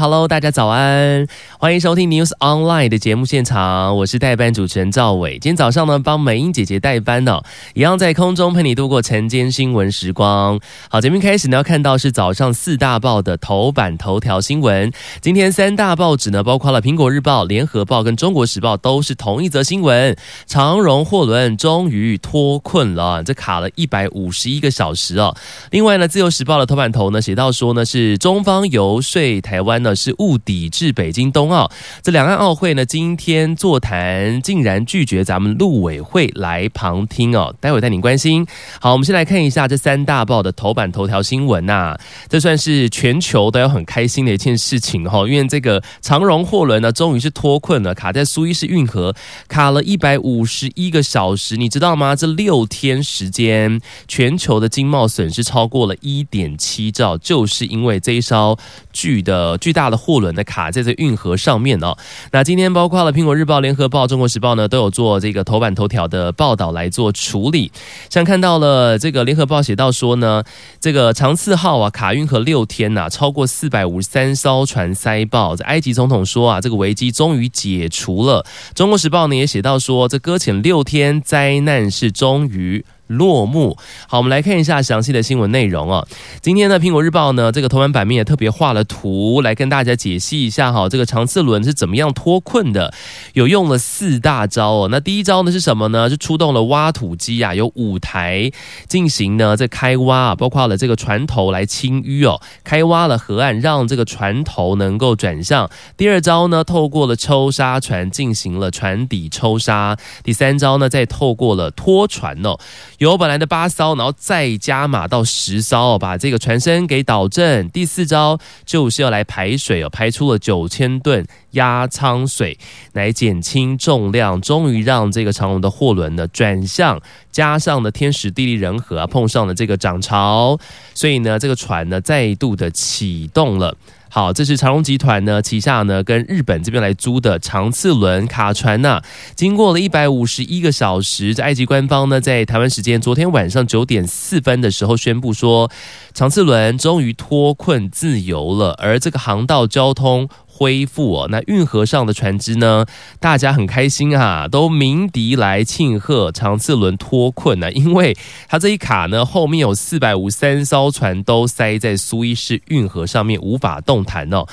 [0.00, 1.26] Hello，大家早安。
[1.58, 5.32] 欢迎收听 News Online 的节目现场，我是代班主持人赵伟。
[5.32, 7.44] 今天早上呢，帮美英姐姐代班呢、哦，
[7.74, 10.58] 一样在空中陪你度过晨间新闻时光。
[10.88, 14.90] 好，节目开始呢，要看到是早上四大报的头版头条新闻。
[15.20, 25.36] 今天三大报纸呢，包括了苹果日报、联合报跟中国时报，都是同一则新闻：长荣货轮终于脱困了，这卡了一百五十一个小时哦。
[25.70, 31.50] 另外呢，自由时报的头版头呢，写到说呢，是中方游说台湾呢，是误抵制北京冬。
[31.52, 31.70] 奥
[32.02, 37.54] 这两岸奥会呢，今天座谈竟然拒绝咱们陆委会来旁听哦。
[37.60, 38.46] 待会带你关心。
[38.80, 41.96] 好，我们先来看一下这三大报的头版头条新闻呐、
[42.28, 49.14] 这算是全球都要很开心的一件事情哈，因为这个长荣货轮呢，终于是脱困了，卡在苏伊士运河，
[49.48, 52.14] 卡了一百五十一个小时，你知道吗？
[52.14, 58.58] 这六天时间，全球的经贸损失超过了一点七兆，就是因为这一艘
[58.92, 61.30] 巨的巨大大的货轮呢，卡在这运河。
[61.40, 61.96] 上面哦，
[62.32, 67.72] 那今天包括了《苹果日报》、《联合报》、《中国时报》呢，都有做这个头版头条的报道来做处理。
[68.10, 70.44] 像看到了这个《联合报》写到说呢，
[70.80, 75.56] 这个长赐号啊卡运河六天呐、超过四百五十三艘船塞爆。
[75.56, 78.42] 这埃及总统说啊，这个危机终于解除了。
[78.74, 82.84] 《中国时报》呢也写到说，这搁浅六天，灾难是终于。
[83.10, 83.76] 落幕。
[84.06, 86.06] 好，我们来看一下详细的新闻内容哦。
[86.40, 92.94] 今天呢，《苹果日报》呢这个头版版面也特别画了图来跟大家解析一下哈，这个长次轮是怎么样脱困的，
[93.32, 94.88] 有用了四大招哦。
[94.90, 96.08] 那第一招呢是什么呢？
[96.08, 98.50] 是出动了挖土机啊，有五台
[98.88, 105.68] 进行呢这开挖啊，包括了这个船头来清淤哦，开挖了河岸，让这个船头能够转向。
[105.96, 109.96] 第二招呢，透过了抽沙船进行了船底抽沙。
[110.22, 112.58] 第三招呢，再透过了拖船哦。
[113.00, 117.66] 由本来的八艘，然后再加码到十艘，把这个船身给导正。
[117.70, 122.58] 第四招就是要来排水哦，排出了九千吨压舱水，
[122.92, 127.00] 来减轻重量，终于让这个长荣的货轮呢转向。
[127.32, 130.58] 加上呢天时地利人和啊，碰上了这个涨潮，
[130.92, 133.74] 所以呢这个船呢再度的启动了。
[134.12, 139.00] 好，这是长隆集团呢旗下呢跟日本这边来租的长次轮卡船呐、
[139.36, 145.70] 经过了一百五十一个小时，在埃及官方呢在台湾时间昨天晚上九点四分的时候宣布说，
[146.12, 150.28] 长次轮终于脱困自由了，而这个航道交通。
[150.60, 152.84] 恢复哦，那运河上的船只呢？
[153.18, 158.14] 大家很开心啊，都鸣笛来庆贺长次轮脱困呢，因为
[158.46, 164.44] 它这一卡呢，后面有四百五三艘船都塞在苏伊士运河上面，无法动弹哦。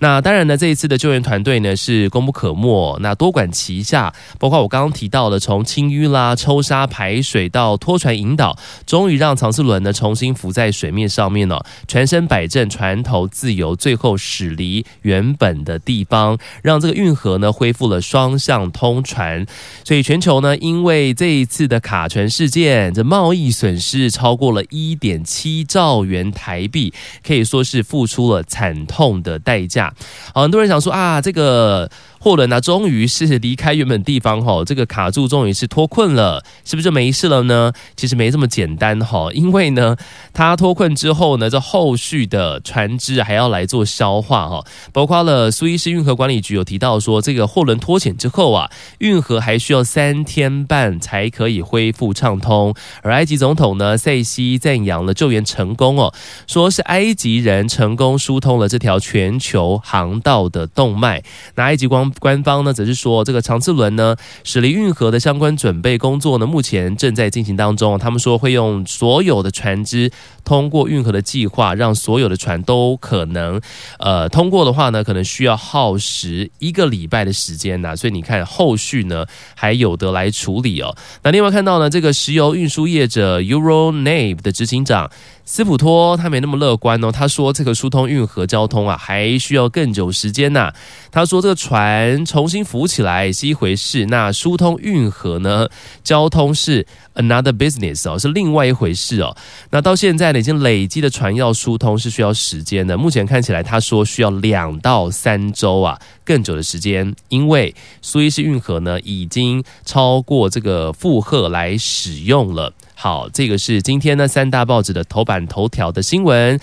[0.00, 19.44] 那当然呢，这一次的救援团队呢是功不可没，那多管齐下，包括我刚刚提到的，从清淤啦、抽沙排水到拖船引导，终于让长次轮呢重新浮在水面上面了，船身摆正，船头自由，最后驶离原本的地方，让这个运河呢恢复了双向通船，
[19.84, 26.92] 所以全球呢因为这一次的卡船事件，这贸易损失超过了一点七兆元台币，
[27.26, 29.92] 可以说是付出了惨痛的代价。
[30.34, 31.90] 好，很多人想说啊，这个。
[32.22, 37.72] 货轮呢，终于是离开原本地方哈，这个卡住终于是脱困了，是不是就没事了呢？
[37.96, 39.96] 其实没这么简单哈，因为呢，
[40.32, 56.14] 它脱困之后呢，这后续的船只还要来做消化哈，包括了苏伊士运河管理局有提到说，这个货轮脱险之后啊，运河还需要三天半才可以恢复畅通，而埃及总统呢，塞西赞扬了救援成功哦，
[56.46, 61.22] 说是埃及人成功疏通了这条全球航道的动脉，
[61.56, 62.12] 那埃及光。
[62.20, 64.14] 官方呢，则是说这个长次轮呢，
[64.44, 67.98] 驶离运河的相关准备工作呢，目前正在进行当中。
[67.98, 70.10] 他们说会用所有的船只
[70.44, 73.60] 通过运河的计划，让所有的船都可能
[73.98, 77.96] 呃通过的话呢，可能需要耗时一个礼拜的时间呐。
[77.96, 79.24] 所以你看后续呢
[79.54, 80.94] 还有得来处理哦。
[81.22, 85.10] 那另外看到呢，这个石油运输业者 Euronav 的执行长。
[85.52, 90.72] 斯普托他没那么乐观哦，他说这个疏通运河交通啊，还需要更久时间呐。
[91.10, 95.68] 他说这个船重新浮起来是一回事，那疏通运河呢，
[96.02, 99.36] 交通是 another business 哦，是另外一回事哦。
[99.68, 112.72] 那到现在呢，已经累积的船要疏通是需要时间的，目前看起来他说需要两到三周啊，更久的时间，因为苏伊士运河呢已经超过这个负荷来使用了。
[113.02, 116.60] 好，这个是今天呢三大报纸的头版头条的新闻。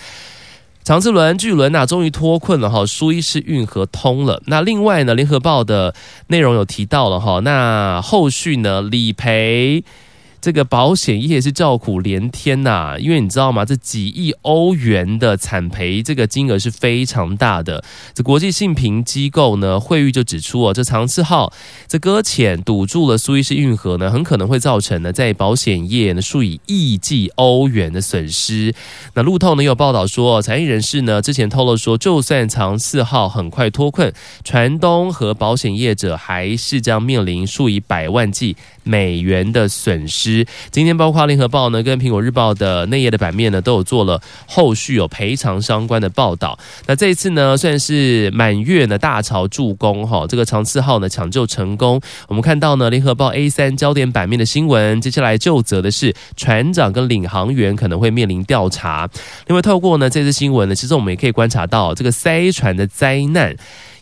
[0.82, 4.42] 长赐轮巨轮呐，终于脱困了哈，苏伊士运河通了。
[4.46, 5.94] 那另外呢，联合报的
[6.28, 9.84] 内容有提到了哈，那后续呢理赔。
[10.40, 13.64] 这个保险业是叫苦连天呐、因为你知道吗？
[13.64, 17.84] 这几亿欧元的惨赔，这个金额是非常大的。
[18.14, 21.52] 这国际信评机构呢，惠誉就指出哦，这长赐号
[21.86, 28.74] 这搁浅堵住了苏伊士运河呢，很可能会造成呢，在保险业呢数以亿计欧元的损失。
[29.14, 34.12] 那路透呢有报道说，产业人士呢之前透露说，就算长赐号很快脱困，
[34.42, 40.46] 船东和保险业者还是将面临数以百万计美元的损失。
[40.70, 46.58] 今天包括联合报呢，跟苹果日报的内页的版面呢，都有做了后续有赔偿相关的报道。
[46.86, 52.00] 那这一次呢，算是满月呢大潮助攻哈，这个长赐号呢抢救成功。
[52.28, 59.08] 我们看到呢，联合报 A 三焦点版面的新闻，接下来就责的是船长跟领航员可能会面临调查。
[59.48, 63.56] 因为透过呢这次新闻呢，其实我们也可以观察到这个塞船的灾难。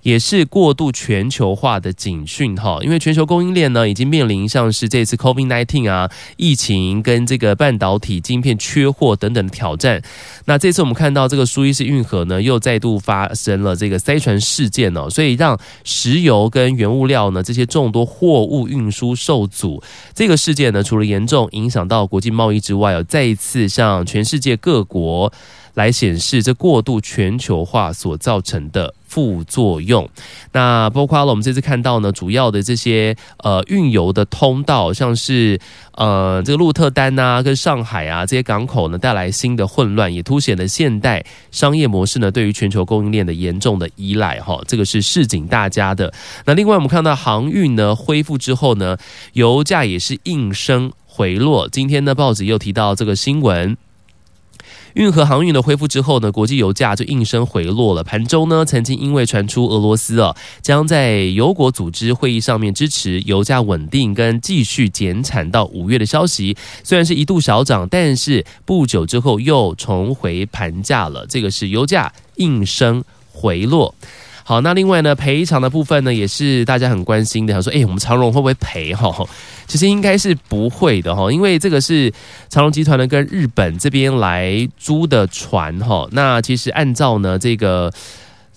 [0.09, 10.01] 也是过度全球化的警讯哈，因为全球供应链呢已经面临像是这次 COVID-19 啊疫情跟这个半导体晶片缺货等等的挑战。
[10.47, 19.83] 那这次我们看到这个苏伊士运河呢又再度发生了这个塞船事件哦，所以让石油跟原物料呢这些众多货物运输受阻。
[20.15, 25.31] 这个事件呢除了严重影响到国际贸易之外哦，再一次向全世界各国。
[25.79, 30.09] 来显示这过度全球化所造成的副作用。
[30.51, 35.59] 那包括了我们这次看到呢，主要的这些呃运油的通道，像是
[35.93, 44.41] 呃这个鹿特丹啊跟上海啊这些港口呢，带来新的混乱，也凸显了现代商业模式呢对于全球供应链的严重的依赖。
[44.41, 46.13] 哈，这个是示警大家的。
[46.45, 48.97] 那另外我们看到航运呢恢复之后呢，
[49.35, 51.69] 油价也是应声回落。
[51.69, 53.77] 今天呢报纸又提到这个新闻。
[54.99, 58.03] 运河航运的恢复之后呢，国际油价就应声回落了。
[58.03, 71.25] 盘中呢，曾经因为传出俄罗斯啊将在油国组织会议上面支持油价稳定跟继续减产到五月的消息，虽然是一度小涨，但是不久之后又重回盘价了。
[71.29, 73.95] 这个是油价应声回落。
[74.49, 77.53] 好，那另外呢，赔偿的部分呢，也是大家很关心的。
[77.53, 78.95] 他说：“哎，我们长荣会不会赔？
[78.95, 79.15] 哈，
[79.67, 82.11] 其实应该是不会的哈，因为这个是
[82.49, 86.09] 长荣集团呢跟日本这边来租的船哈。
[86.13, 87.93] 那其实按照呢这个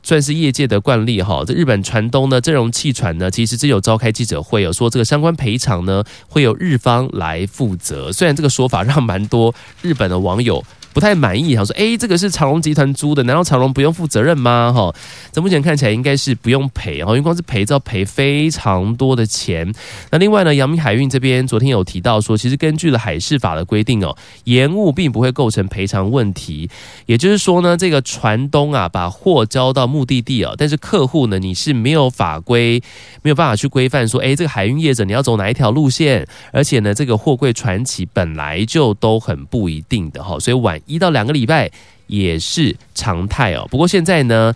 [0.02, 8.14] 算是业界的惯例哈，这日本船东呢正荣汽船呢，其实只有召开记者会，有说这个相关赔偿呢会由日方来负责。
[8.14, 14.74] 虽然这个说法让蛮多日本的网友。”不太满意，他说：“哎，这个是长隆集团租的，难道长隆不用负责任吗？
[14.76, 14.94] 哈，
[15.32, 19.74] 这目前看起来应该是不用赔，哈，因为光是赔就，要赔非常多的钱。
[20.10, 26.70] 那另外呢，阳明海运这边昨天有提到说，其实根据了海事法的规定哦，延误并不会构成赔偿问题。
[27.06, 32.84] 也就是说呢，这个船东啊，把货交到目的地啊，但是客户呢，你是没有法规
[33.22, 40.81] 没有办法去规范说，哎，这个海运业者你要走哪一条路线，而且呢，这个货柜船期本来就都很不一定的哈，所以晚。
[40.86, 41.69] 一到两个礼拜
[42.07, 43.68] 也是常态哦。
[43.69, 44.54] 不过现在呢，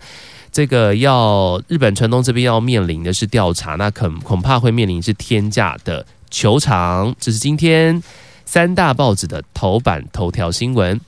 [0.52, 7.14] 这个要日本船东这边要面临的是调查，那恐恐怕会面临是天价的球场。
[7.18, 8.02] 这是今天
[8.44, 11.00] 三大报纸的头版头条新闻。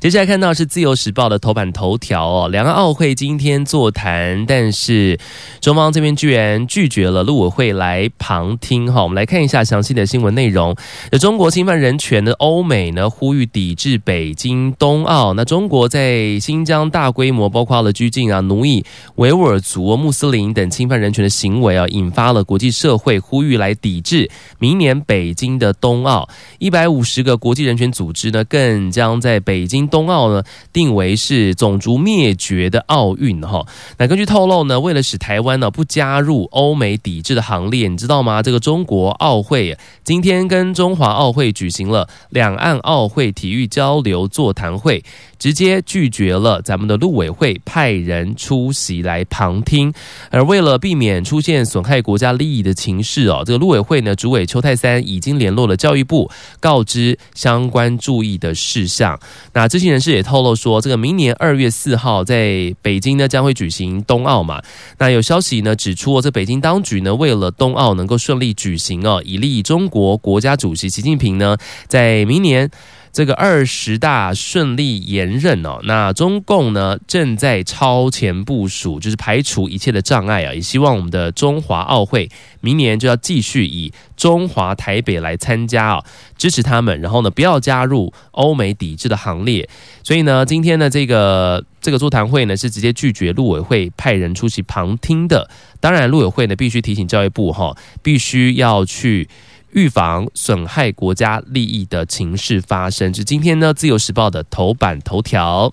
[0.00, 5.20] 接下来看到是自由时报的头版头条哦，两岸奥会今天座谈，但是
[5.60, 9.02] 中方这边居然拒绝了陆委会来旁听哈。
[9.02, 10.74] 我们来看一下详细的新闻内容。
[11.20, 15.34] 中国侵犯人权的欧美呢，呼吁抵制北京冬奥。
[15.34, 18.82] 那中国在新疆大规模包括了拘禁啊、奴役
[19.16, 26.26] 维吾尔族、穆斯林等侵犯人权的行为啊，引发了国际社会呼吁来抵制明年北京的冬奥。
[26.58, 29.89] 一百五十个国际人权组织呢，更将在北京。
[29.90, 30.42] 冬奥呢
[30.72, 33.66] 定为是种族灭绝的奥运哈。
[33.98, 38.42] 那根据透露呢，为了使台湾呢不加入欧美抵制的行列，你知道吗？
[38.42, 45.04] 这个中国奥会今天跟中华奥会举行了两岸奥会体育交流座谈会。
[45.40, 49.92] 直接拒绝了咱们的陆委会派人出席来旁听，
[50.30, 56.30] 而为了避免出现损害国家利益的情势哦，这个陆委会呢主委邱泰三已经联络了教育部，
[56.60, 59.18] 告知相关注意的事项。
[59.54, 64.62] 那知情人士也透露说，这个明年二月四号在北京呢将会举行冬奥嘛。
[64.98, 71.56] 那有消息呢指出，这北京当局呢为了冬奥能够顺利举行哦，以利中国国家主席习近平呢
[71.88, 72.70] 在明年。
[73.12, 86.04] 这个二十大顺利延任哦，那中共呢正在超前部署，就是排除一切的障碍啊，也希望我们的中华奥会明年就要继续以中华台北来参加啊，
[86.38, 89.68] 支持他们，然后呢不要加入欧美抵制的行列。
[90.04, 95.50] 所以呢，今天的这个这个座谈会呢是直接拒绝陆委会派人出席旁听的。
[95.80, 99.28] 当然，陆委会呢必须提醒教育部哈，必须要去。
[99.72, 105.72] 预防损害国家利益的情势发生，是今天呢《自由时报》的头版头条。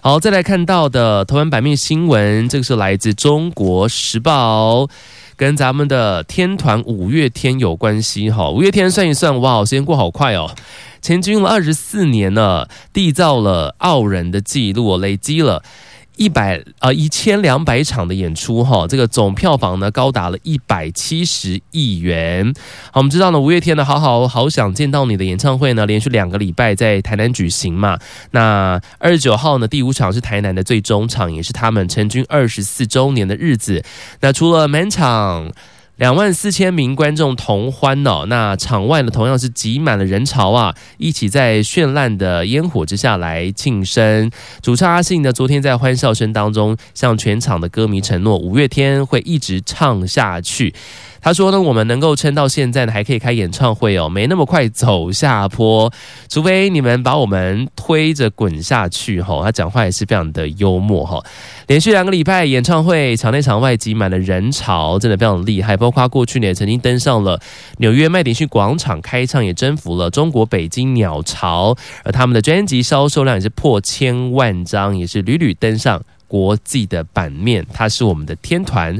[0.00, 4.84] 好，再来看到的头版版面新闻，这个是来自《中国时报》，
[5.36, 8.30] 跟咱们的天团五月天有关系。
[8.30, 10.54] 哈，五月天算一算，哇，时间过好快哦，
[11.02, 15.62] 前进了二十四年了，缔造了傲人的纪录，累积了。
[16.18, 22.52] 一百啊一千两百场的演出哈，这个总票房呢高达了一百七十亿元。
[22.92, 27.98] 好，我们知道呢，五月天的好好好想见到你的演唱会呢，连续两个礼拜在台南举行嘛。
[28.32, 33.82] 那二十九号呢，第五场是台南的最终场，也是他们成军二十四周年的日子。
[34.20, 35.52] 那除了满场。
[35.98, 44.30] 两万四千名观众同欢哦，那场外呢同样是挤满了人潮啊，一起在绚烂的烟火之下来庆生。
[44.62, 50.72] 主唱阿信呢，昨天在欢笑声当中向全场的歌迷承诺，五月天会一直唱下去。
[51.20, 55.92] 他说呢，我们能够撑到现在呢，还可以开演唱会哦，没那么快走下坡，
[56.28, 59.40] 除非你们把我们推着滚下去哈。
[59.42, 61.22] 他讲话也是非常的幽默哈。
[61.66, 65.76] 连续两个礼拜演唱会，场内场外挤满了人潮，真的非常厉害。
[65.76, 67.40] 包括过去呢，也曾经登上了
[67.78, 77.66] 纽约麦迪逊广场开唱，也征服了中国北京鸟巢，而他们的专辑销售量也是破千万张，也是屡屡登上国际的版面。
[77.72, 78.98] 他是我们的天团。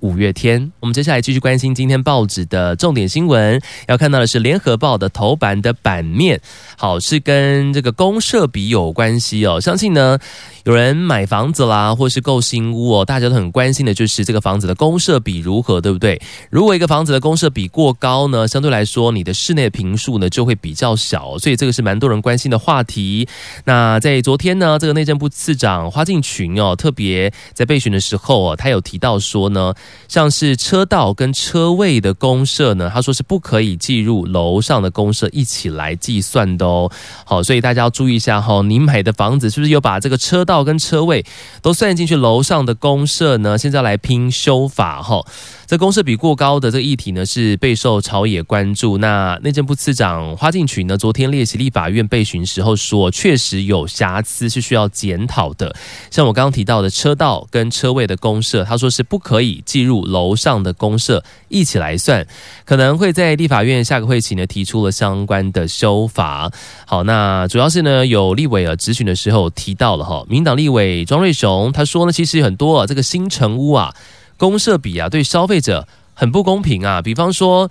[0.00, 3.60] 五月天，我们接下来继续关心今天报纸的重点新闻。
[3.86, 6.40] 要看到的是《联合报》的头版的版面，
[6.76, 9.60] 好，是跟这个公设比有关系哦。
[9.60, 10.18] 相信呢，
[10.64, 16.20] 有人买房子啦，或是购新屋哦，大家都很关心的就是这个房子的公设比如何，对不对？
[16.50, 23.28] 如果一个房子的公设比过高呢，相对来说，你的室内坪数呢就会比较小，所以这个是蛮多人关心的话题。
[23.64, 29.74] 那在昨天呢，这个内政部次长花敬群哦，特别在备询的时候哦，他有提到说呢。
[30.08, 36.90] 像是车道跟车位的公设呢，他说是不可以计入楼上的公设一起来计算的哦。
[37.24, 41.24] 好，所以大家要注意一下哈，你买的房子是不是有把这个车道跟车位
[41.62, 43.56] 都算进去楼上的公设呢？
[43.56, 45.24] 现在来拼修法哈。
[45.70, 48.98] 这公设比过高的这个议题呢，是备受朝野关注。
[48.98, 55.72] 那内政部次长花敬群呢，昨天列席立法院备询时候说，确实有瑕疵是需要检讨的。
[56.10, 62.26] 像我刚刚提到的车道跟车位的公设，他说是不可以计入楼上的公设一起来算，
[62.64, 66.50] 可能会在立法院下个会期呢提出了相关的修法。
[66.84, 73.94] 好，那主要是呢有立委啊质询的时候提到了哈，民党立委庄瑞雄他说呢，其实很多啊这个新成屋啊。
[74.40, 77.02] 公社比啊，对消费者很不公平啊。
[77.02, 77.70] 比方说，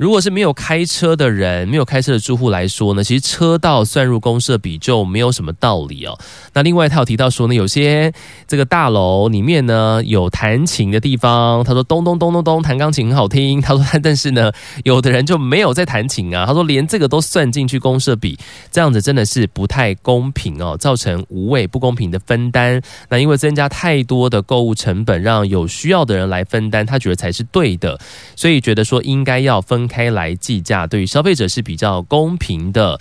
[0.00, 6.18] 如果是没有开车的人，没有开车的住户来说呢，其实车道算入公设比就没有什么道理哦。
[6.54, 8.10] 那另外他有提到说呢，有些
[8.48, 13.60] 这个大楼里面呢有弹琴的地方，他说咚咚咚咚咚弹钢琴很好听。
[13.60, 14.50] 他说但是呢，
[14.84, 16.46] 有的人就没有在弹琴啊。
[16.46, 18.38] 他说连这个都算进去公设比，
[18.72, 22.80] 这样子真的是不太公平哦，造成无谓不公平的分担。
[23.10, 28.00] 那因为增加太多的购物成本，让有需要的人来分担，他觉得才是对的，
[28.34, 29.89] 所以觉得说应该要分。
[29.90, 33.00] 开来计价，对于消费者是比较公平的。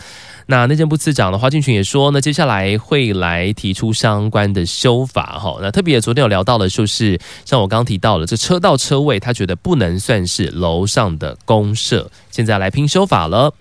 [0.51, 5.59] 那内政部次长的花敬群也说呢，接下来会来提出相关的修法哈。
[5.61, 13.53] 那特别昨天有聊到的，就是像我刚刚提到的，这车道车位，他觉得不能算是楼上的公设，现在来拼修法了。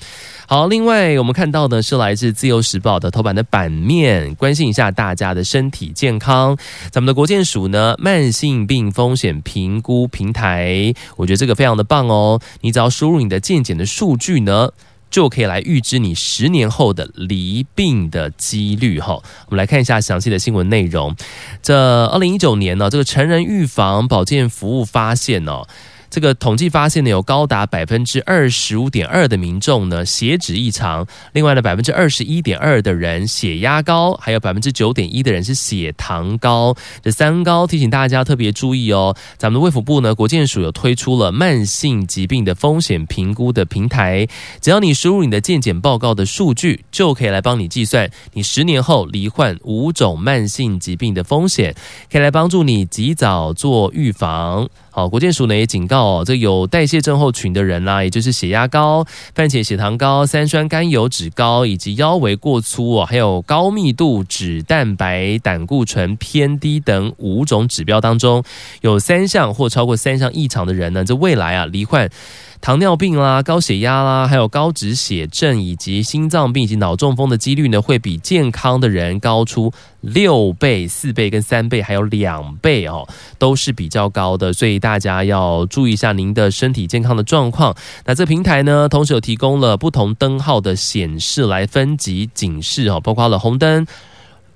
[0.47, 6.57] 好，另外我们看到的是来自自由时报的头版的版面，关心一下大家的身体健康。
[6.91, 12.41] 咱们的国健署呢，慢性病风险评估平台，我觉得这个非常的棒哦。
[12.63, 14.71] 你只要输入你的健检的数据呢，
[15.11, 19.15] 就可以来预知你十年后的离病的几率哈。
[19.47, 21.15] 我们来看一下详细的新闻内容。
[21.63, 25.63] 这二零一九年呢，这个成人预防保健服务发现呢。
[26.11, 36.75] 这个统计发现呢，有高达百分之二十五点二的民众呢血脂异常，另外呢百分之二十一点二的人血压高，还有百分之九点一的人是血糖高。
[37.03, 39.15] 这三高提醒大家特别注意哦。
[39.37, 44.27] 咱们的卫福部呢，国健署有推出了慢性疾病的风险评估的平台，
[44.61, 51.75] 只要你输入你的健检报告的数据，就可以来帮你计算你十年后罹患五种慢性疾病的风险，
[52.11, 54.69] 可以来帮助你及早做预防。
[54.99, 68.43] 好，国健署呢也警告哦，这有代谢症候群的人啦、也就是血压高、番茄血糖高、三酸甘油脂高，以及腰围过粗哦，还有高密度脂蛋白胆固醇偏低等五种指标当中，
[68.81, 72.11] 有三项或超过三项异常的人呢，这未来啊罹患。
[72.61, 84.53] 糖尿病啦、高血压啦，还有高脂血症以及心脏病以及脑中风的几率呢，会比健康的人高出六倍、四倍跟三倍，还有两倍哦，都是比较高的。
[84.53, 87.75] 所以大家要注意一下您的身体健康的状况。
[88.05, 93.87] 那这平台呢，同时有提供了不同灯号的显示来分级警示哦，包括了红灯。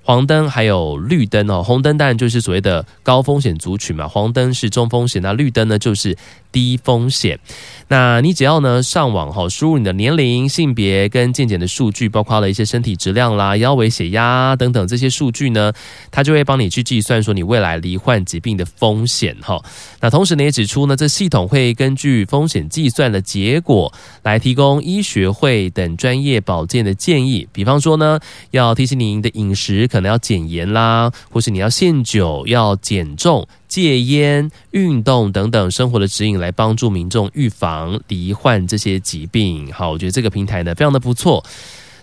[0.05, 6.17] 黄灯还有绿灯哦，红灯当然就是所谓的高风险族群嘛，黄灯是中风险，那绿灯呢就是
[6.53, 7.37] 低风险。
[7.89, 15.73] 那你只要呢上网哈，输入你的年龄、性别跟健检的数据，包括了一些身体质量啦、腰围、血压等等这些数据呢，
[16.09, 19.61] 它就会帮你去计算说你未来罹患疾病的风险哈。
[19.99, 28.17] 那同时呢也指出呢，这系统会根据风险计算的结果来提供医学会等专业保健的建议，比方说呢
[28.51, 29.73] 要提醒您的饮食。
[29.87, 39.73] 可能要减盐啦，或是你要限酒、要减重、戒烟、运动等等生活的指引，来帮助民众预防罹患这些疾病。
[39.73, 41.43] 好，我觉得这个平台呢非常的不错。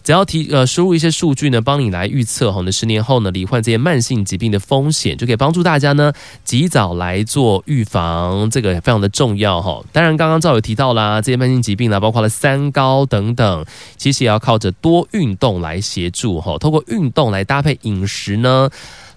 [0.03, 6.13] 只要提呃输入一些数据呢，帮你来预测哈，那十年后呢罹患这些慢性疾病的风险，就可以帮助大家呢
[6.43, 9.81] 及早来做预防，这个非常的重要哈。
[9.93, 13.65] 当然，刚刚赵伟提到啦，这些慢性疾病呢，包括了三高等等，
[13.97, 18.69] 其实也要靠着多运动来协助哈，透过运动来搭配饮食呢，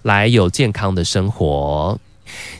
[0.02, 1.98] 来有健康的生活。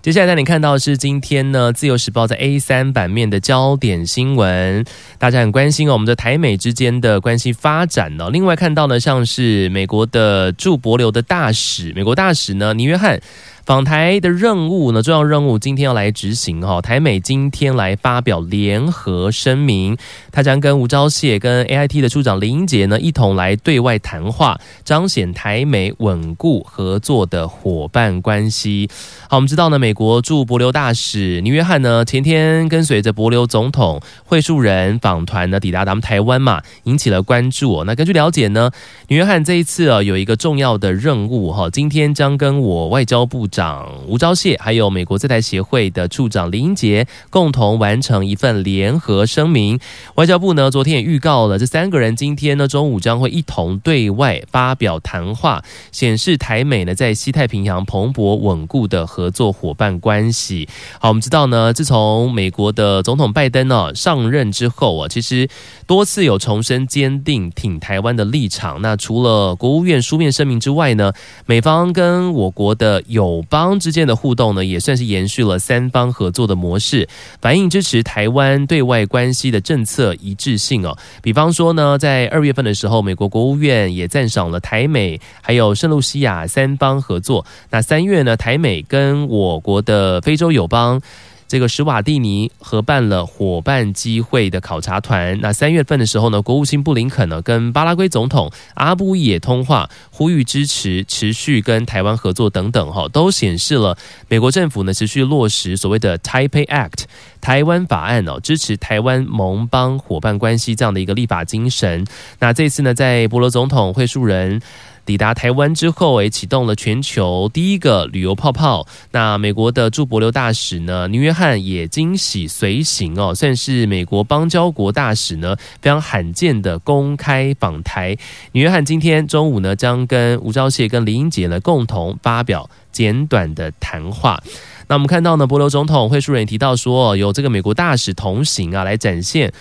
[0.02, 4.84] 接下来带你看到的是今天呢，《自由时报》在 A 三版面的焦点新闻，
[5.18, 8.30] 大家很关心哦，我们的台美之间的关系发展呢。
[8.30, 13.20] 另外看到呢，像是美国的驻帛琉的大使，美国大使呢，尼约翰。
[13.66, 16.82] 访台的任务呢，重要任务今天要来执行哈。
[16.82, 19.96] 台美今天来发表联合声明，
[20.30, 28.90] 他将跟吴钊燮、跟 AIT 的处长林英杰呢一同来对外谈话，彰显台美稳固合作的伙伴关系。
[29.30, 37.84] 好，我们知道呢，美国驻帛琉大使尼约翰呢前天跟随着帛琉总统会述人访团呢抵达咱们台湾嘛，引起了关注哦。
[37.86, 38.70] 那根据了解呢，
[39.08, 43.48] 倪约翰这一次啊有一个重要的任务哈，今天将跟我外交部。
[43.54, 49.78] 长吴钊燮，还有美国在台协会的处长林英杰共同完成一份联合声明。
[50.16, 55.62] 外交部呢，昨天也预告了，这三个人今天呢中午将会一同对外发表谈话，
[55.92, 60.68] 显示台美呢在西太平洋蓬勃稳固的合作伙伴关系。
[60.98, 65.48] 好，我们知道呢，自从美国的总统拜登呢上任之后啊，其实
[65.86, 68.82] 多次有重申坚定挺台湾的立场。
[68.82, 71.12] 那除了国务院书面声明之外呢，
[71.46, 77.08] 美方跟我国的友 邦之间的互动呢，也算是延续了三方合作的模式，
[77.40, 80.96] 反映支持台湾对外关系的政策一致性哦。
[81.22, 87.44] 比方说呢，在二月份的时候，美国国务院也赞赏了台美还有圣露西亚三方合作。
[87.70, 91.00] 那三月呢，台美跟我国的非洲友邦。
[91.46, 95.38] 这个史瓦蒂尼合办了伙伴机会的考察团。
[95.40, 103.96] 那三月份的时候呢，国务卿布林肯呢跟巴拉圭总统阿布也通话，呼吁支持持续跟台湾合作等等，哈，都显示了
[104.28, 107.04] 美国政府呢持续落实所谓的 Taipei Act
[107.40, 112.04] 台湾法案哦，支持台湾盟邦伙伴关系这样的一个立法精神。
[112.38, 114.60] 那这次呢，在帛琉总统会述人。
[115.04, 118.86] 抵达台湾之后，也启动了全球第一个旅游泡泡。
[119.10, 128.16] 那美国的驻帛琉大使呢，尼约翰也惊喜随行哦，算是美国邦交国大使呢非常罕见的公开访台。
[128.52, 134.42] 尼约翰今天中午呢，将跟吴钊燮跟林英杰呢共同发表简短的谈话。
[134.86, 139.52] 那我们看到呢，帛琉总统会述人提到说，有这个美国大使同行啊，来展现。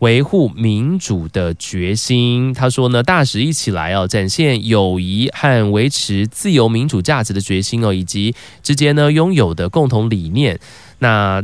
[0.00, 10.58] 维护民主的决心，他说呢，大使一起来哦，展现友谊和维持自由民主价值的决心哦，以及之间呢拥有的共同理念。
[11.00, 11.42] 那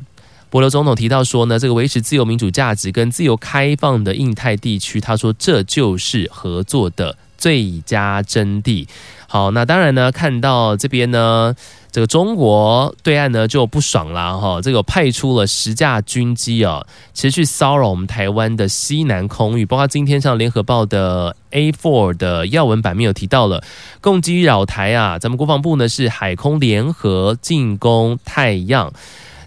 [0.50, 8.86] 帛琉总统提到说呢，这个维持自由民主价值跟自由开放的印太地区，他说这就是合作的最佳真谛。
[9.28, 11.54] 好，那当然呢，看到这边呢。
[11.92, 16.84] 这个中国对岸呢就不爽了哈，这个派出了十架军机啊，
[17.14, 23.64] 持续骚扰我们台湾的西南空域，包括今天上联合报的 A4 的要闻版面有提到了，
[24.02, 28.92] 共机扰台啊，咱们国防部呢是海空联合进攻太阳，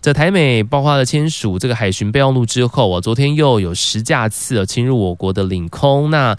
[0.01, 6.35] 这台美包括了签署这个海巡备忘录之后啊，昨天又有十架次啊侵入我国的领空，那。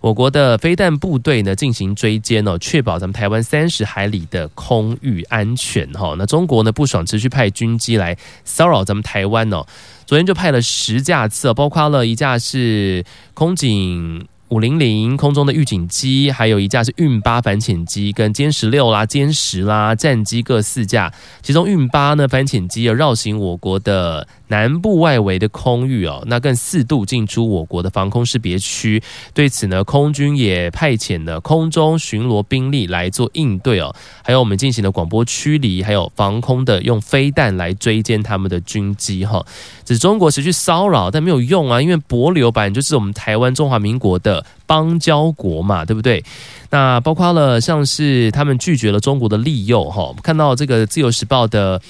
[0.00, 6.14] 我国的飞弹部队呢进行追歼哦，确保咱们台湾三十海里的空域安全哈。
[6.16, 9.66] 那中国呢不爽，持续派军机来骚扰咱们台湾哦。
[10.06, 14.26] 昨天就派了十架次，包括了一架是空警。
[14.48, 21.12] 五零零空中的预警机，还有一架是运八反潜机，跟歼十六啦、歼十啦战机各四架。
[21.42, 29.02] 其中运八呢反潜机要绕行我国的南部外围的空域哦，那更四度进出我国的防空识别区。
[29.34, 33.94] 对此呢，空军也派遣了空中巡逻兵力来做应对哦。
[34.22, 39.44] 还有我们进行了广播驱离，还有防空的用飞弹来追歼他们的军机哈。
[39.84, 44.37] 只是中国持续骚扰，但没有用啊，因为帛琉本来就是我们台湾中华民国的。
[44.66, 46.24] 邦交国嘛，对不对？
[46.70, 50.14] 那包括了像是他们拒绝了中国的利诱哈。
[50.22, 51.80] 看到这个《自由时报》的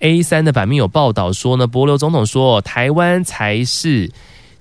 [0.00, 4.10] A 三的版面有报道说呢，帛琉总统说台湾才是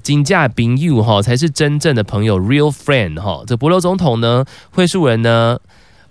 [0.02, 3.43] 金价朋友哈，才是真正的朋友 real friend 哈。
[3.48, 5.58] 这帛琉总统呢，会述人呢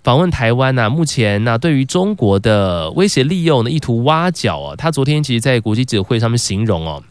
[0.03, 7.03] 访问台湾呐，目前呢对于中国的威胁利诱呢，意图挖角啊，他昨天其实在国际记者会上面形容哦。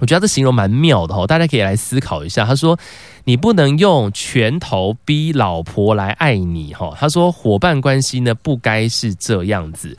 [0.00, 2.44] 我觉得这形容蛮妙的哈，大家可以来思考一下。
[2.44, 2.76] 他说
[3.24, 9.96] ：“你不能用拳头逼老婆来爱你哈。”他说：“伙伴关系呢，不该是这样子。”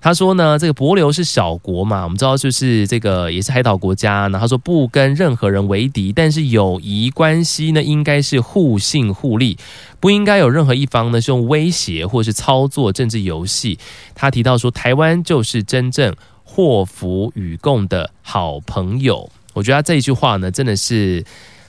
[0.00, 4.26] 他说呢，这个帛琉是小国嘛，我们知道就是这个也是海岛国家。
[4.26, 9.56] 那他说不跟任何人为敌，但是友谊关系呢，应该是互信互利，
[10.00, 13.78] 不应该有任何一方呢是用威胁或是操作政治游戏。
[14.14, 16.14] 他提到说，台湾就是真正。
[16.44, 21.24] 祸福与共的好朋友，我觉得他这一句话呢，真的是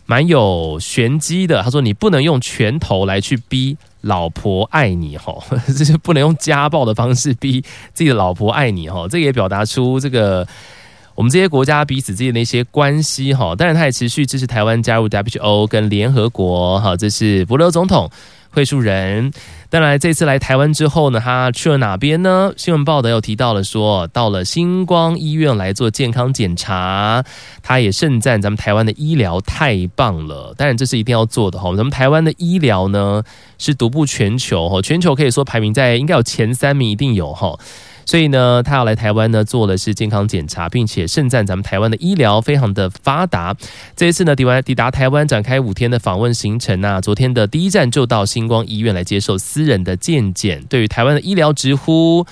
[0.06, 1.62] 蛮有玄机的。
[1.62, 5.36] 他说：“你不能用拳头来去逼老婆爱你，哈，
[5.78, 7.62] 这是不能用家暴的方式逼
[7.94, 10.48] 自己的老婆爱你，哈。”这也表达出这个
[11.16, 13.56] 我们这些国家彼此之间的一些关系，哈。
[13.56, 16.96] 当然，他也持续支持台湾加入 WHO 跟联合国，哈。
[16.96, 18.10] 这是帛琉总统。
[18.56, 19.32] 会述人，
[19.74, 22.54] 当然这次来台湾之后呢，他去了哪边呢？
[22.56, 27.24] 新闻报道又提到了说，到了星光医院来做健康检查，
[27.64, 30.54] 他也盛赞咱们台湾的医疗太棒了。
[30.56, 33.24] 当然这是一定要做的哈，咱们台湾的医疗呢
[33.58, 37.58] 是独步全球哈，全球可以说排名在应该有前三名，一定有哈。
[38.06, 43.56] 所以呢，他要来台湾呢，做的是健康检查，并且盛赞咱们台湾的医疗非常的发达。
[43.96, 47.00] 这一次呢，抵完抵达台湾，展开五天的访问行程啊。
[47.00, 50.64] 昨天的第一站就到星光医院来接受私人的健检。
[50.70, 52.26] 对于台湾的医疗直呼：“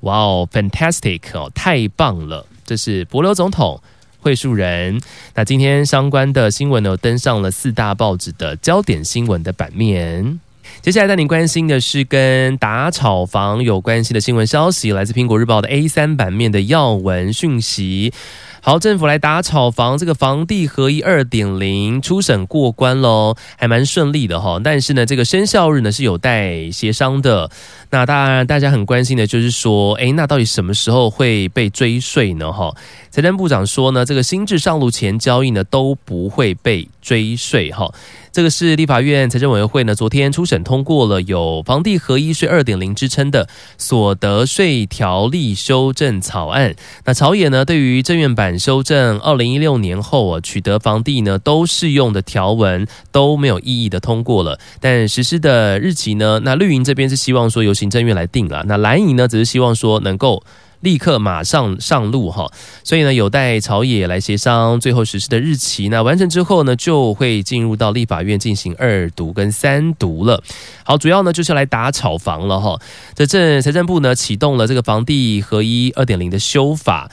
[0.00, 3.80] 哇哦，fantastic 哦，太棒了！”这是帛琉总统
[4.20, 5.00] 会树人。
[5.34, 10.40] 那今天相关的新闻呢，登上了四大报纸的焦点新闻的版面。
[10.80, 18.12] 接下来带您关心的是跟打炒房有关系的新闻消息，来自苹果日报的 A 三版面的要闻讯息。
[18.60, 24.60] 好，政府来打炒房，这个房地合一二点零初审过关喽，还蛮顺利的哈。
[24.62, 27.50] 但是呢，这个生效日呢是有待协商的。
[27.90, 32.52] 那当然，大家很关心的就是说，诶，那到底什么时候会被追税呢？
[32.52, 32.72] 哈，
[33.10, 37.92] 财政部长说呢，这个新制上路前交易呢都不会被追税哈。
[38.32, 46.74] 这个是立法院财政委员会呢昨天初审通过了有房地合一税二点零之称的所得税条例修正草案。
[47.04, 60.42] 那朝野呢对于政院版修正二零一六年后啊取得房地呢都适用的条文都没有异议的通过了，但实施的日期呢，那绿营这边是希望说由行政院来定了，那蓝营呢只是希望说能够。
[60.80, 62.50] 立刻马上上路哈，
[62.84, 65.88] 所以呢有待朝野来协商最后实施的日期。
[65.88, 70.42] 那完成之后呢，就会进入到立法院进行二读跟三读了。
[70.84, 72.80] 好，主要呢就是来打炒房了哈。
[73.14, 77.10] 这政财政部呢启动了这个房地合一二点零的修法。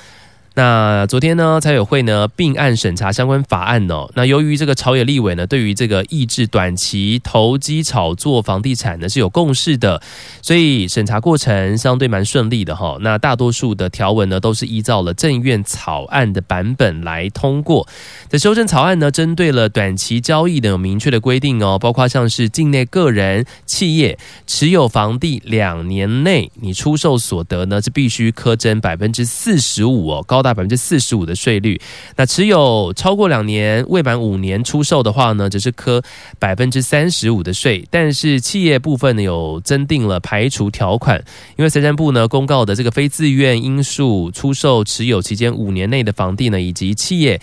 [0.57, 4.09] 那昨天呢，财委会呢并案审查相关法案哦。
[4.15, 10.01] 那由于这个朝野立委呢，对于这个抑制短期投机炒作房地产呢是有共识的，
[10.41, 12.97] 所以审查过程相对蛮顺利的哈。
[13.01, 17.85] 那大多数的条文呢，都是依照了政院草案的版本来通过。
[18.29, 30.44] 这修正草案呢，针对了短期交易呢有明确的规定哦，包括像是境内个人、企业持有房地两年内，你出售所得呢是必须苛征百分之四十五哦，高。
[30.45, 31.81] 大百分之四十五的税率，
[32.15, 36.03] 那持有超过两年未满五年出售的话呢，则是科
[36.37, 37.83] 百分之三十五的税。
[37.89, 41.19] 但是企业部分呢，有增订了排除条款，
[41.57, 47.41] 因为财政部呢公告的这个非自愿因素出售持有期间五年内的房地呢，以及企业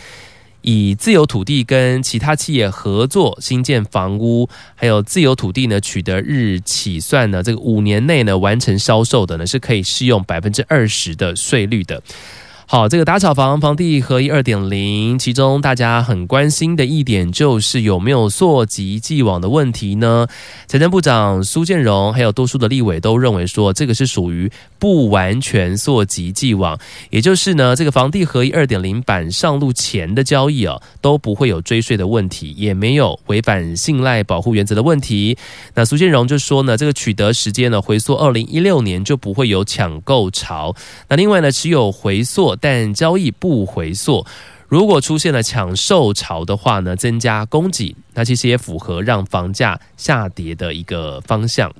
[0.60, 12.00] 以自有土地跟其他企业合作新建房屋，还有自有土地呢取得日起算呢，这个五年内呢完成销售的呢，是可以适用百分之二十的税率的。
[12.72, 20.26] 好，这个打炒房房地合一二点零，其中大家很关心的一点就是有没有溯及既往的问题呢？
[20.66, 26.78] 财政部长苏建荣还有多数的立委都认为说，这个是属于不完全溯及既往，
[27.10, 35.36] 也就是呢，这个房地合一二点零版上路前的交易啊，都不会有追税的问题，也没有违反信赖保护原则的问题。
[35.74, 40.74] 那苏建荣就说呢，这个取得时间呢，回溯二零一六年就不会有抢购潮。
[41.10, 42.56] 那另外呢，持有回溯。
[42.62, 44.24] 但交易不回溯，
[44.68, 51.70] 如果出现了抢售潮的话呢，增加供给，那其实也符合让房价下跌的一个方向。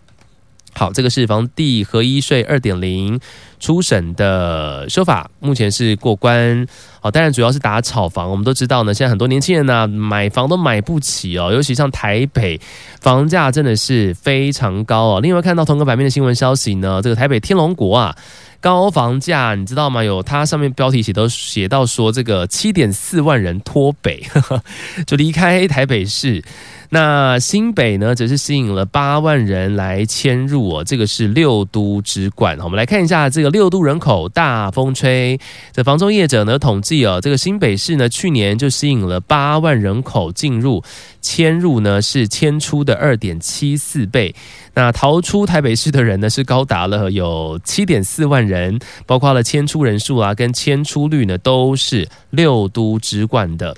[0.75, 3.21] 好，这个是房地合一税二点零
[3.61, 6.67] 初审的说法，目前是过关。
[7.01, 8.31] 好，当然主要是打炒房。
[8.31, 12.59] 我们都知道呢，现在很多年轻人呢、买房都买不起哦，尤其像台北，
[13.01, 15.21] 房价真的是非常高哦。
[15.21, 18.17] 另外看到同个版面的新闻消息呢，这个台北天龙国啊。
[18.63, 20.05] 高房价，你知道吗？
[20.05, 24.25] 有它上面标题写都写到说，这个七点四万人脱北，
[25.05, 26.45] 就离开台北市。
[26.91, 30.85] 那新北呢，则是吸引了八万人来迁入哦。
[30.85, 32.57] 这个是六都之冠。
[32.63, 35.41] 我们来看一下这个六都人口大风吹。
[35.73, 40.85] 这房中业者呢统计哦，这个新北市呢去年就吸引了八万人口进入。
[41.23, 44.35] 迁入呢是迁出的二点七四倍，
[44.75, 53.75] 那逃出台北市的人呢是高达了有七点四万人，包括了迁出人数啊跟迁出率呢都是六都之冠的。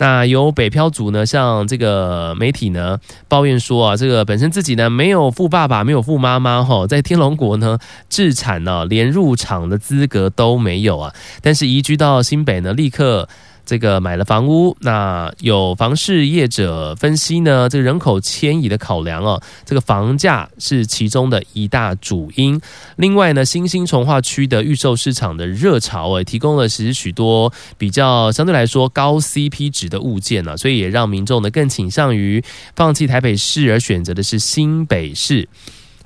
[0.00, 13.28] 那有北漂族呢，像这个媒体呢抱怨说啊，这个本身自己呢没有富爸爸，没有富妈妈哈，在天龙国呢置产呢连入场的资格都没有啊，但是移居到新北呢立刻。
[13.68, 22.58] 这个买了房屋，那有房事业者分析呢，这个人口迁移的考量哦，这个房价是其中的一大主因。
[22.96, 32.42] 另外呢，新兴从化区的预售市场的热潮也提供了其实许多比较相对来说高 CP 值的物件呢，所以也让民众呢更倾向于
[32.74, 35.46] 放弃台北市，而选择的是新北市。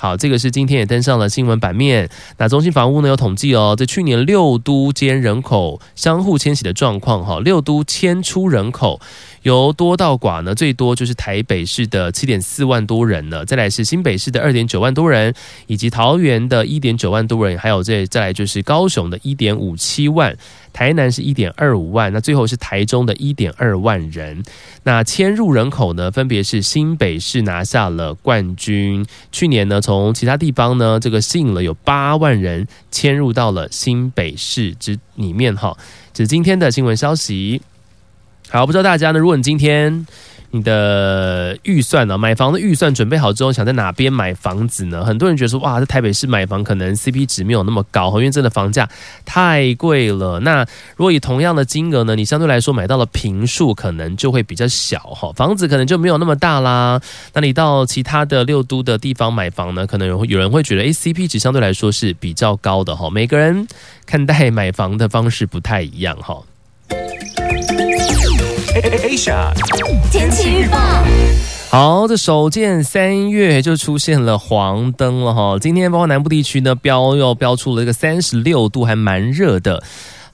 [0.03, 2.11] 好，这个是今天也登上了新闻版面。
[2.37, 9.01] 那中心房屋呢有统计哦，在去年六都间人口相互迁徙的状况，哈，六都迁出人口。
[9.43, 15.35] 由多到寡呢，最多就是台北市的七点四万多人呢，再来是新北市的二点九万多人，
[15.67, 20.37] 以及桃园的一点九万多人，还有这再来就是高雄的一点五七万，
[20.73, 24.43] 台南是一点二五万，那最后是台中的一点二万人。
[24.85, 35.77] 那迁入人口呢，分别是新北市拿下了冠军，去年呢从其他地方呢这个吸引了有八万人迁入到了新北市之里面哈，
[36.13, 37.61] 这是今天的新闻消息。
[38.53, 39.19] 好，不知道大家呢？
[39.19, 40.07] 如果你今天
[40.51, 45.03] 你的预算呢，买房的预算准备好之后，想在哪边买房子呢？
[45.03, 48.87] 很多人觉得说，哇，在台北市买房可能 CP 值没有那么高，因为真的房价
[49.25, 50.39] 太贵了。
[50.41, 57.01] 那如果以同样的金额呢，你相对来说买到了坪数，可能就会比较小哈，房子可能就没有那么大啦。
[57.33, 63.09] 那你到其他的六都的地方买房呢，可能有有人会觉得，诶，CP 值相对来说是比较高的哈。
[63.09, 63.67] 每个人
[64.05, 66.37] 看待买房的方式不太一样哈。
[68.75, 69.53] Asia
[70.11, 70.79] 天气预报，
[71.69, 75.59] 好，这首见三月就出现了黄灯了哈。
[75.61, 79.83] 今天包括南部地区呢，标又标出了一个三十六度，还蛮热的。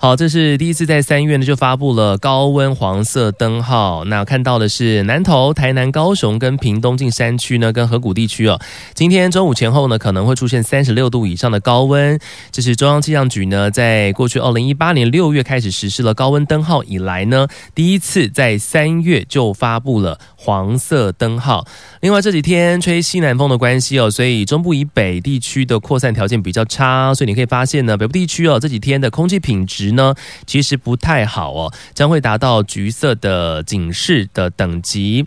[0.00, 4.04] 好，这是第一次在三月呢就发布了高温黄色灯号。
[4.04, 8.60] 那看到的是南投、台南、高雄跟屏东近山区呢，跟河谷地区哦。
[8.94, 12.16] 今天中午前后呢，可能会出现三十六度以上的高温。
[12.52, 21.66] 这是中央气象局呢，在过去二零一八年六月开始实施了高温灯号以来呢，第一次在三月就发布了黄色灯号。
[22.02, 29.87] 另外这几天吹西南风的关系哦，所以中部以北地区的扩散条件比较差，所以你可以发现呢，北部地区哦这几天的空气品质。
[29.92, 30.14] 呢，
[30.46, 35.26] 其实不太好哦，将会达到橘色的警示的等级。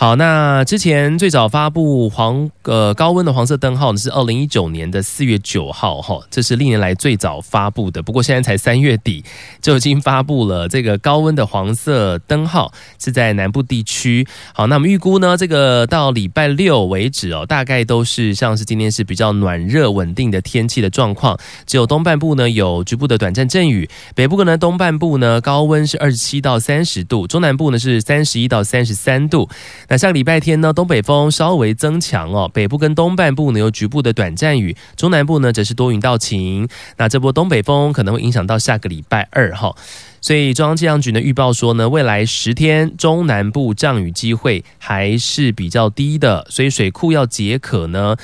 [0.00, 8.00] 好，那之前最早发布黄呃高温的黄色灯号呢，是二零一九年的四月九号哈，这是历年来最早发布的。
[8.00, 9.24] 不过现在才三月底
[9.60, 14.24] 就已经发布了这个高温的黄色灯号，是在南部地区。
[14.54, 21.36] 好，那我们预估呢，这个到礼拜六为止哦，大概都是像是今天是比较暖热稳定的天气的状况。
[21.66, 29.48] 只有东半部呢有局部的短暂阵雨，北部呢东半部呢高温是二十七到三十度，中南部呢是三十一到三十三度。
[29.88, 36.68] 那下个礼拜天呢，东北风稍微增强哦，北部跟东半部呢有局部的短暂雨，中南部呢则是多云到晴。
[36.98, 39.74] 那这波东北风可能会影响到下个礼拜二哈，
[40.20, 48.16] 所以中央气象局呢预报说呢，未来十天中南部降雨机会还是比较低的，所以水库要解渴呢，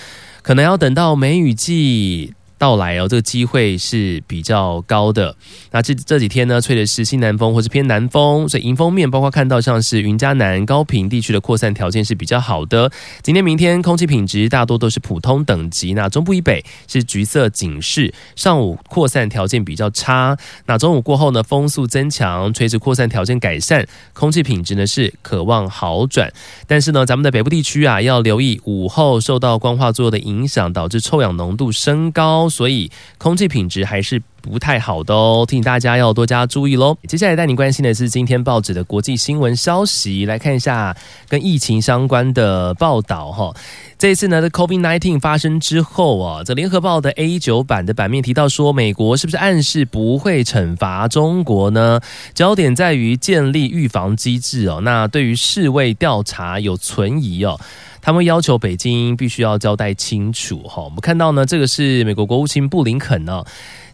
[0.42, 2.34] 可能要等到梅雨季。
[2.64, 5.36] 到来哦，这个机会是比较高的。
[5.70, 12.90] 那这这几天呢，吹的是西南风或是偏南风，所以迎风面包括看到像是云嘉南、高屏地区的扩散条件是比较好的。
[13.20, 20.34] 今天、明天空气品质大多都是普通等级，那中部以北是橘色警示，上午扩散条件比较差。
[20.64, 26.32] 那中午过后呢，风速增强，垂直扩散条件改善，空气品质呢是渴望好转。
[26.66, 32.88] 但是呢，咱们的北部地区啊，要留意午后受到光化作用的影响，导致臭氧浓度升高，所以
[33.18, 36.96] 空气品质还是不太好的哦，提醒大家要多加注意喽。
[37.08, 40.96] 接下来带你关心的是今天报纸的国际新闻消息，来看一下
[41.28, 43.52] 跟疫情相关的报道哈。
[43.98, 52.00] 这一次呢，的 COVID-19 发生之后啊，这联合报的 A9 版的版面提到说，美国是不是暗示不会惩罚中国呢？
[52.34, 54.80] 焦点在于建立预防机制哦。
[54.82, 57.58] 那对于世卫调查有存疑哦。
[58.04, 60.82] 他们要求北京必须要交代清楚哈。
[60.82, 63.42] 我们看到呢，这个是美国国务卿布林肯呢，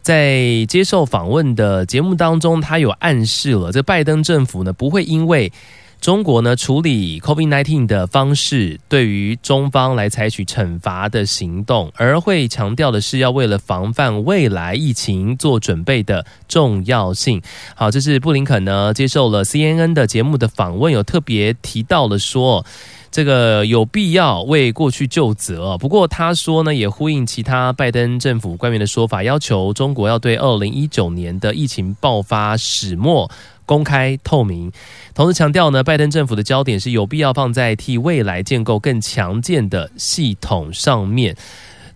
[0.03, 5.53] 在接受访问的节目当中，他有暗示了，这拜登政府呢不会因为
[6.01, 17.41] 中国呢处理 COVID-19 的方式对于中方来采取惩罚的行动，而会强调的是要为了防范未来疫情做准备的重要性。
[17.77, 22.67] 好，这是布林肯呢接受了 CNN 的节目的访问，有特别提到了说。
[23.11, 25.77] 这个有必要为过去就责。
[25.79, 33.31] 不过他说呢，也呼应其他拜登政府官员的说法，要求中国要对二零一九年的疫情爆发始末
[33.67, 34.71] 公开透明。
[35.15, 41.37] 同时强调呢，拜登政府的焦点是有必要放在替未来建构更强健的系统上面。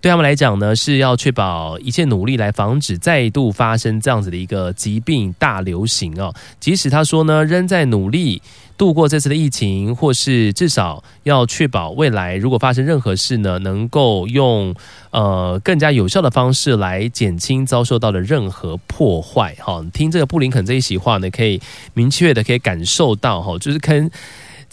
[0.04, 6.34] 对他们来讲呢，是要确保一切努力来防止再度发生这样子的一个疾病大流行哦。
[6.60, 8.42] 即使他说呢，仍在努力。
[8.76, 14.74] 度过这次的疫情，或是至少要确保未来如果发生任何事呢，能够用
[15.10, 19.54] 呃更加有效的方式来减轻遭受到的任何破坏。
[19.60, 21.62] 哈，听这个布林肯这一席话呢，可以
[21.94, 24.10] 明确的可以感受到哈，就是跟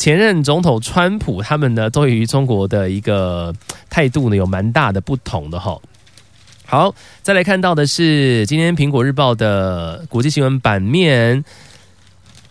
[0.02, 3.54] 前任总统川普他们呢，对于中国的一个
[3.88, 5.80] 态度呢，有蛮大的不同的哈。
[6.66, 11.46] 好，再来看到的是今天苹果日报的国际新闻版面。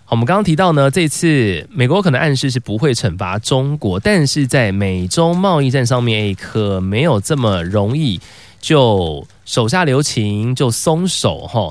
[0.07, 8.21] 我们刚刚提到呢，这次美国可能暗示是不会惩罚中国，但是在美中贸易战上面，可没有这么容易
[8.61, 11.69] 就手下留情就松手哈。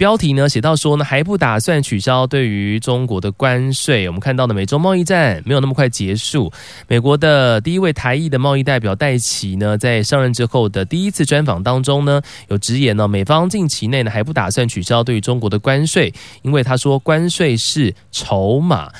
[0.00, 4.06] 标题呢写到说呢，还不打算取消对于中国的关税。
[4.08, 6.50] 我们看到的美洲贸易战没有那么快结束。
[6.88, 16.10] 美国的第一位台裔的贸易代表戴奇呢，在上任之后的第一次专访当中呢，有直言呢，美方近期内呢还不打算取消对于中国的关税，
[16.40, 18.90] 因为他说关税是筹码。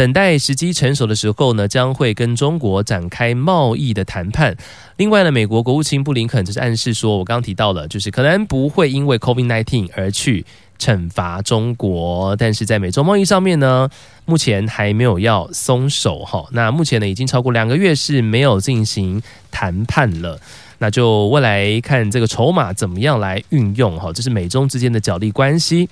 [0.00, 4.56] 等待时机成熟的时候呢，将会跟中国展开贸易的谈判。
[4.96, 10.42] 另外呢，美国国务卿布林肯则是暗示说，我刚刚提到了，就是可能不会因为 COVID-19 而去
[10.78, 13.90] 惩罚中国，但是在美中贸易上面呢，
[14.24, 16.46] 目前还没有要松手哈。
[16.52, 20.40] 那目前呢，已经超过两个月是没有进行谈判了。
[20.78, 25.90] 那就未来看这个筹码怎么样来运用哈，这是美中之间的角力关系。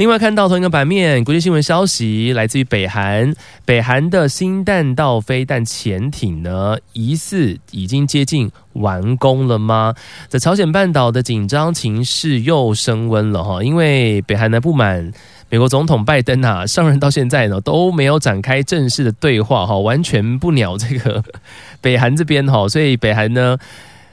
[0.00, 3.34] 另外看到同一个版面，国际新闻消息来自于北韩，
[3.66, 9.94] 北韩的新弹道飞弹潜艇呢，疑似已经接近完工了吗？
[10.26, 15.12] 在朝鲜半岛的紧张情势又升温了哈，因为北韩呢不满
[15.50, 21.22] 美国总统拜登啊上任到现在呢都没有展开正式的对话哈，完全不鸟这个
[21.82, 23.58] 北韩这边哈，所以北韩呢。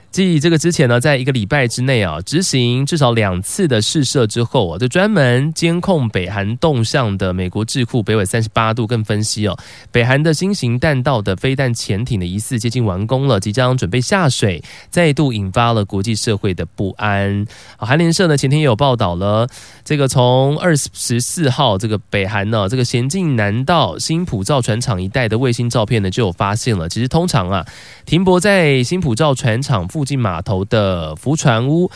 [0.10, 9.56] 继这个之前呢，在一个礼拜之内啊，执行至少两次的试射之后啊，就专门监控北韩动向的美国智库北纬三十八度更分析哦，
[9.91, 17.46] 北韩的新型弹道的飞弹潜艇的疑似接近完工了，即将准备下水，再度引发了国际社会的不安。
[17.78, 19.48] 韩联社呢前天也有报道了，
[19.86, 27.63] 这个从二十四号这个北韩呢这个咸镜南道新浦造船厂一带的卫星照片呢就有发现了，其实通常啊
[28.06, 31.90] 停泊在新浦造船厂附附近码头的浮船坞，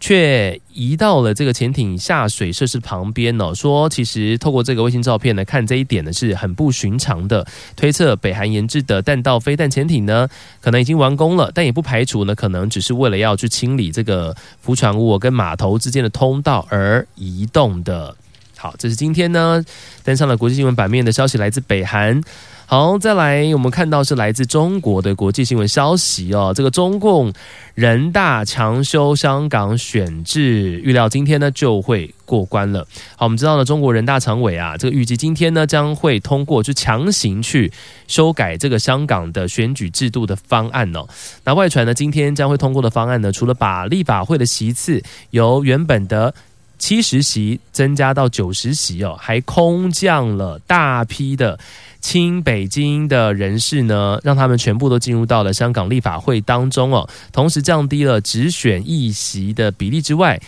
[0.00, 3.54] 却移到了这个潜艇下水设施旁边哦。
[3.54, 7.46] 说其实透过这个卫星照片呢，看这一点呢是很不寻常的。
[7.76, 10.28] 推测北韩研制的弹道飞弹潜艇呢，
[10.60, 18.16] 可能已经完工了，但也不排除呢，可能只是为了要去清理这个浮船坞跟码头之间的通道而移动的。
[18.64, 19.62] 好，这是今天呢
[20.04, 22.18] 登上了国际新闻版面的消息，来自北韩。
[22.64, 26.50] 好，再来，我们看到是来自中国的国际新闻消息哦。
[26.56, 27.30] 这个中共
[27.74, 32.88] 人大强修香港选制，预料今天呢就会过关了。
[33.16, 37.70] 好，我们知道呢，中国人大常委啊，这个预计今天呢将会通过，就强行去
[38.08, 41.06] 修改这个香港的选举制度的方案哦。
[41.44, 46.34] 那外传呢，今天将会通过的方案呢，除了把立法会的席次由原本的
[46.78, 51.58] 七十席增加到九十席哦，还空降了大批的。
[52.00, 60.38] 亲北京的人士呢，让他们全部都进入到了香港立法会当中哦，同时降低了直选议席的比例之外，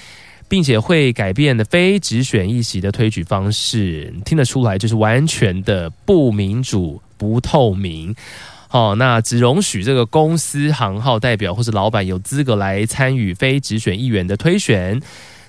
[0.50, 8.14] 并且会改变的非直选议席的推举方式，听得出来就是完全的不民主、不透明。
[8.68, 15.00] 好，那只容许这个公司行号代表或是老板有资格来参与非直选议员的推选。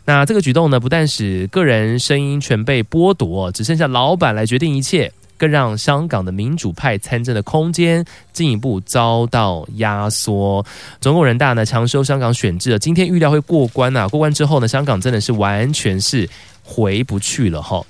[0.07, 5.11] 那这个举动呢，不但使个人声音全被剥夺，只剩下老板来决定一切。
[5.39, 8.03] 更让香港的民主派参政的空间
[8.33, 10.65] 进一步遭到压缩。
[10.99, 14.07] 中共人大呢强收香港选制，今天预料会过关啊。
[14.07, 16.27] 过关之后呢，香港真的是完全是
[16.63, 17.83] 回不去了哈。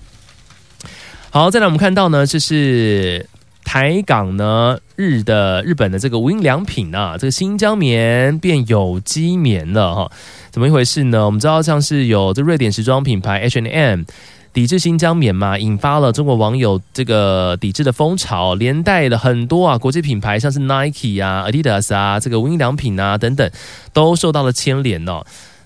[1.30, 3.26] 好，再来我们看到呢，这是
[3.68, 10.12] 台港呢日的日本的这个无印良品啊，这个新疆棉变有机棉了哈。
[10.52, 11.26] 怎么一回事呢？
[11.26, 14.04] 我们知道像是有这瑞典时装品牌 H and M。
[14.54, 23.52] 抵制新疆棉嘛，引发了中国网友这个抵制的风潮，连带了很多啊国际品牌，像是 Nike 啊、Adidas 啊、这个无印良品啊等等，
[23.94, 25.24] 都受到了牵连哦。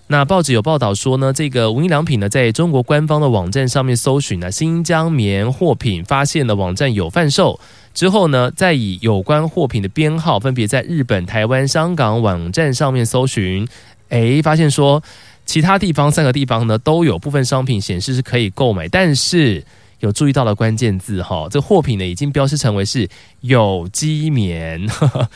[0.07, 7.57] 那报纸有报道说呢，这个无印良品呢，在中国官方的网站上面搜寻呢新疆棉货品，发现了网站有贩售
[7.93, 13.67] 之后呢，再以有关货品的编号，分别在日本、台湾、香港网站上面搜寻，
[14.09, 15.01] 诶，发现说。
[15.43, 19.61] 其他地方三个地方呢，都有部分商品显示是可以购买，但是
[20.01, 23.07] 有注意到了关键字哈，这货品呢已经标示成为是
[23.39, 25.29] 有机棉，呵呵，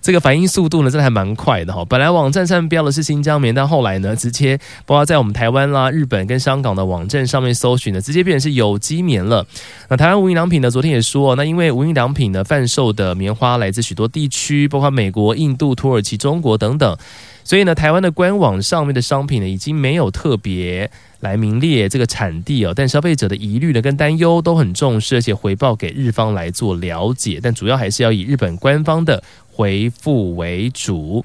[0.00, 1.84] 这个反应速度呢真的还蛮快的哈。
[1.84, 9.46] 本来网站上标的是新疆棉，但后来呢直接包括在我们台湾啦、日本跟香港的网站上面搜寻呢，直接变成是有机棉了。
[9.88, 16.96] 那台湾无印良品呢昨天也说，那因为无印良品呢贩售的棉花来自许多地区，包括美国、印度、土耳其、中国等等。
[17.44, 20.90] 所以呢，台湾的官网上面的商品呢，已经没有特别
[21.20, 22.72] 来名列这个产地哦。
[22.74, 27.38] 但消费者的疑虑呢，跟担忧都很重视，而且回报给日方来做了解。
[27.42, 29.22] 但主要还是要以日本官方的
[29.52, 31.22] 回复为主。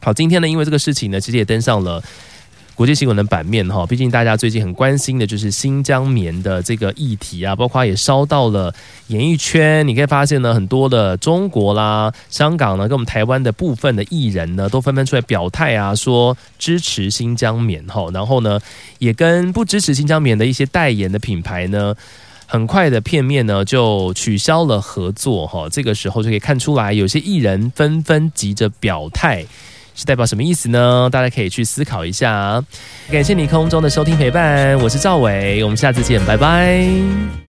[0.00, 2.02] 好，今天呢，因为这个事情呢，其实也登上了。
[2.78, 8.72] 国际新闻的版面哈，毕竟大家最近很关心的就是新疆棉的这个议题啊，包括也烧到了
[9.08, 9.84] 演艺圈。
[9.88, 18.08] 你可以发现呢，很多的中国啦、香港呢，跟我们台湾的部分的艺人呢，都纷纷出来表态啊，说支持新疆棉哈。
[18.14, 18.60] 然后呢，
[19.00, 21.92] 也跟不支持新疆棉的一些代言的品牌呢，
[22.46, 25.68] 很快的片面呢就取消了合作哈。
[25.68, 29.44] 这个时候就可以看出来，有些艺人纷纷急着表态。
[29.98, 31.08] 是代表什么意思呢？
[31.10, 32.62] 大家可以去思考一下。
[33.10, 37.47] 感谢你空中的收听陪伴，我是赵伟，我们下次见，拜拜。